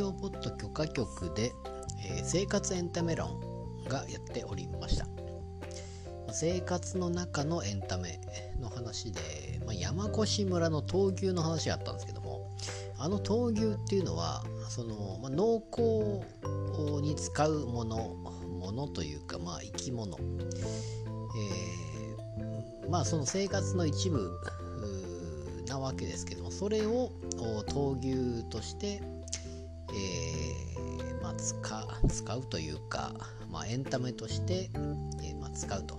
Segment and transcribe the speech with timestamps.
[0.00, 1.52] 京ポッド許可局で、
[2.08, 3.38] えー、生活エンタメ論
[3.86, 5.06] がやっておりました。
[6.32, 8.18] 生活の中のエンタメ
[8.58, 9.20] の話で、
[9.66, 12.48] まあ、山越村の闘牛の話があったんですけども
[12.98, 16.24] あの闘牛っていうのはその、まあ、農耕
[17.02, 18.14] に使うもの
[18.60, 20.16] ものというか、まあ、生き物、
[22.38, 24.30] えー、まあその生活の一部
[25.66, 27.10] なわけですけどもそれを
[27.68, 29.02] 闘牛として、
[29.94, 31.34] えー、まあ、
[32.08, 33.12] 使うというか、
[33.50, 34.70] まあ、エンタメとして、
[35.22, 35.98] えー、まあ、使うと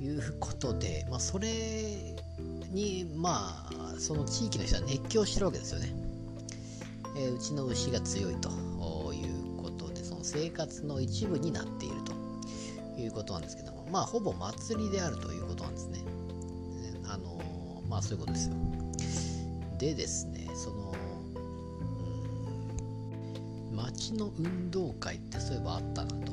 [0.00, 2.16] いうことで、ま、それ
[2.70, 5.92] にまあその地域の人は熱狂してるわけですよね、
[7.16, 8.50] えー、うちの牛が強いと
[9.12, 16.00] いうことでその生活の一部になっているということなんですけどもまあほぼ祭りであるということなんですね。
[17.08, 17.40] あの
[17.88, 18.56] まあそういうことですよ。
[19.78, 20.35] でですね
[23.76, 26.32] 町の運動会ってそういえばあったなと。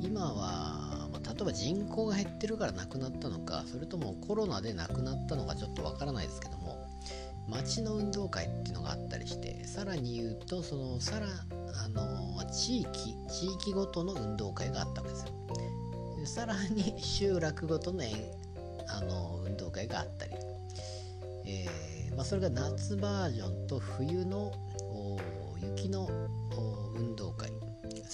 [0.00, 6.86] 今は、まあ、例えば人口が減ってるからなくなったのかそれともコロナでなくなったのかちょっとわからないですけども
[7.48, 15.32] 町の運動会っていうのがあったりしてさらに言うとそのさらあの地域地域ごとの運動会があったわけですよ。
[16.26, 18.02] さらに集落ごとの
[18.88, 20.34] あの運動会があったり、
[21.44, 24.52] えー、まあ、それが夏バージョンと冬の
[25.60, 26.08] 雪の
[26.94, 27.52] 運動会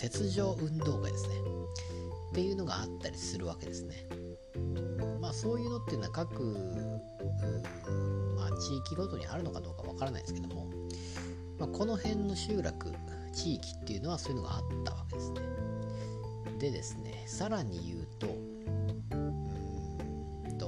[0.00, 1.34] 雪上運動会ですね。
[2.32, 4.06] っていうのがあったりするわけですね。
[5.20, 6.42] まあそういうのっていうのは各、
[8.36, 10.66] まあ、地域ごとにあるのかどうかわからないですけども、
[11.58, 12.92] まあ、この辺の集落
[13.32, 15.40] 地域っていうのはそういうのがあったわけですね。
[16.58, 18.28] でですねさらに言うと
[19.16, 19.16] う
[20.48, 20.66] んと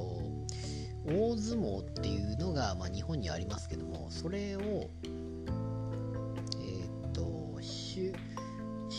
[1.07, 4.89] 大相撲っていうのが、まあ、日本にありますけどもそれを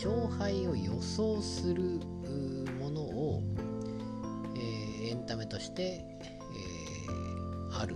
[0.06, 2.00] 勝敗を予想する
[2.80, 3.42] ものを、
[4.56, 7.96] えー、エンタメとして、えー、ある。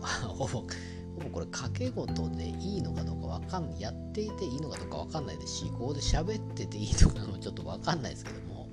[0.26, 0.64] ほぼ
[1.32, 8.66] これ掛け事でいいのかどうかわかんないやっていていいのかどうかわかんないですしここで喋ってていいのかもちょっとわかんないですけども、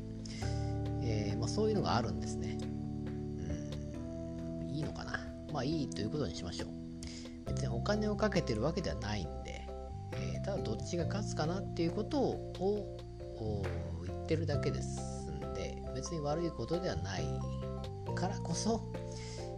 [1.03, 2.57] えー、まあ、そういうのがあるんですね。
[4.63, 4.69] うん。
[4.69, 5.19] いいのかな。
[5.53, 6.69] まあいいということにしましょう。
[7.45, 9.38] 別にお金をかけてるわけではないん
[10.44, 13.63] ただどっちが勝つかなっていうことを
[14.05, 17.23] 言ってるだけですんで別に悪いことではない
[18.16, 18.81] からこそ、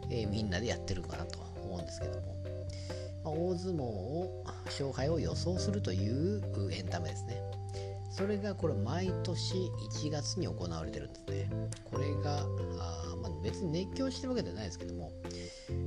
[0.09, 2.35] えー、みんなでやってるかなと思うんですけども、
[3.23, 7.41] まあ、大相撲を勝敗を予想するというエンタメですね。
[8.11, 9.55] それがこれ毎年
[10.01, 11.49] 1月に行われてるんですね。
[11.85, 12.45] これがあ、
[13.21, 15.11] まあ、別に熱狂してるわけではないですけども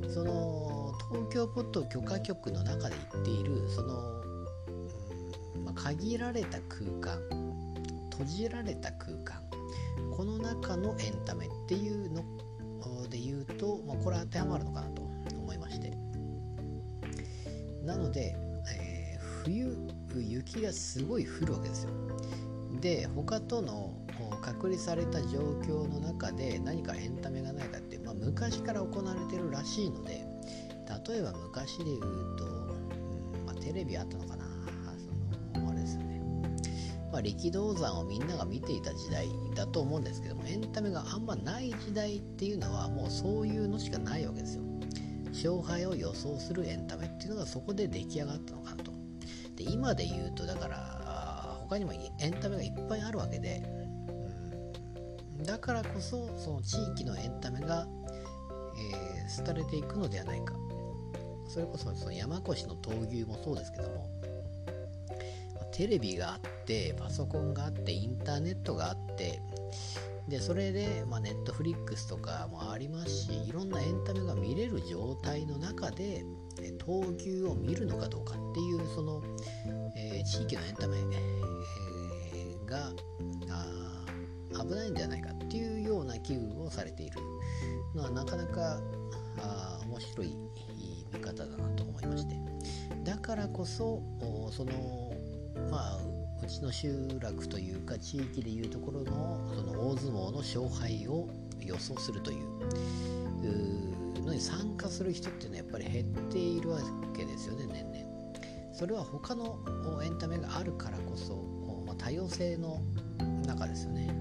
[0.09, 4.14] その東京ポッド許可局の中で言っているその、
[5.85, 7.19] 限られた空間
[8.11, 9.43] 閉じられた空間
[10.17, 12.23] この中のエンタメっていうの
[13.11, 15.03] で言うと、まあ、これ当てはまるのかなと
[15.37, 15.93] 思いまして。
[17.85, 18.35] なので、
[18.75, 19.77] えー、冬
[20.15, 21.91] 雪がすごい降るわけですよ。
[22.81, 23.95] で他との
[24.41, 30.25] 隔離された状況の中で何かエンタメがないかって、まあ、昔から行われてるらしいので
[31.09, 32.01] 例えば昔で言う
[32.37, 32.49] と、う
[33.43, 34.44] んまあ、テレビあったのかな、
[37.15, 44.65] まあ、力道山をみんなが見ていた時代だと思うんですけどもエンタメがあんまない時代っていうのはもうそういうのしかないわけですよ。
[45.29, 48.91] 勝敗を予想するエンタメっていうのがそこで出来上がったのかなと。
[49.55, 53.63] で今で言うとだから他にもエンタメがいっぱいあるわけで、
[55.39, 57.87] うん、だからこそその地域のエンタメが、
[58.77, 60.55] えー、廃れていくのではないか。
[61.47, 64.09] それこそその山越の闘牛もそうですけども
[65.75, 69.43] テレビがあってパソコンがあってインターネットがあって
[70.29, 76.25] でそれで、ま、ネットフリックスとかもありますしいろんなエンタメが見れる状態の中で
[76.79, 79.21] 闘牛を見るのかどうかっていうその、
[79.97, 80.97] えー、地域のエンタメ、
[82.35, 82.93] えー、が
[84.65, 87.19] 危ないんではないかっていうような危惧をされている
[87.97, 88.81] のはなかなか
[89.39, 90.37] あ面白い
[91.13, 92.37] 見方だなと思いまして。
[93.05, 94.03] だからこそ
[94.51, 95.04] その
[95.71, 95.99] まあ
[96.43, 101.29] うちの集落というか地域でいうところのその大相撲の勝敗を
[101.61, 106.79] 予想するというのに参加する人っていうのはやっぱり減っているわ
[107.17, 108.15] けですよね年々。
[108.75, 109.59] それは他の
[110.03, 111.37] エンタメがあるからこそ、
[111.87, 112.83] まあ、多様性の
[113.47, 114.13] 中ですよね。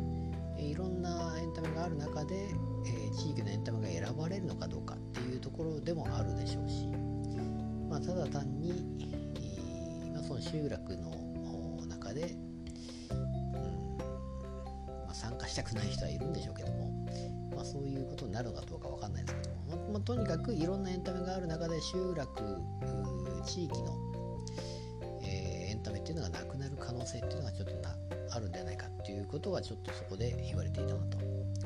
[0.60, 6.88] いろんなエンタメがある中で、えー、地域のエンタメが選ばれるのかどうかっていうところでもあるでしょうし、
[7.90, 9.08] まあ、ただ単に
[10.28, 11.23] その、集落の
[12.14, 12.36] で、
[13.12, 13.98] うん
[15.06, 17.08] まあ、参加したくない人はいるんでしょうけども、
[17.56, 22.42] まあ、そういうことになるのかどうか分かんないですけども、まあ、まあ、とにかくいろんなエンタメがある中で集落
[23.46, 23.98] 地域の、
[25.24, 27.96] えー、エンタメっていうのがなくなる可能性っていうのがちょっとな
[28.32, 31.18] あるんじゃないかっていうことはちょっとそこで言われていたなと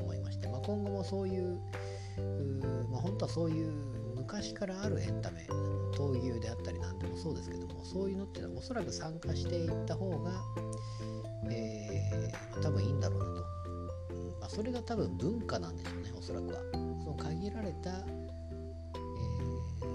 [0.01, 1.59] 思いまして、まあ、今後もそういう
[2.89, 3.71] まあ、本当はそういう
[4.17, 5.47] 昔からあるエンタメ
[5.95, 10.31] 闘牛であったりなんでもそうですけどもそういうのっていうのはおそらく参加していった方が、
[11.49, 13.41] えー、多分いいんだろうなと、
[14.41, 16.59] まあ、それが多分文化なんでしょうねおそらくは。
[17.03, 19.85] その限られた、えー、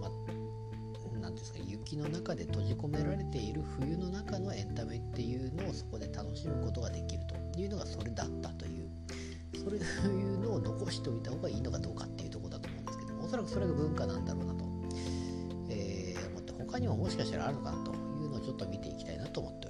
[0.00, 7.40] まあ、なんですか雪の中で閉じ込められている冬の中のエンタメっていうのをそこで楽しむことができると。
[7.58, 8.88] いうのがそれだったという。
[9.54, 9.74] そう
[10.08, 12.19] いうのを残しておいた方がいいのかどうかって
[13.30, 14.64] そらくそれが文化なんだろうなと、
[15.68, 19.69] えー、思って他にももしかしたらあるのかなというのをちょっと見ていきたいなと思っておりま